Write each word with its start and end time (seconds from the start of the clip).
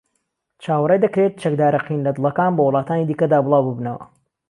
چاوەڕێدەکرێت 0.63 1.33
چەکدارە 1.41 1.79
قین 1.85 2.01
لە 2.07 2.11
دڵەکان 2.17 2.51
بە 2.55 2.61
وڵاتانی 2.67 3.07
دیکەدا 3.09 3.39
بڵاوببنەوە 3.45 4.05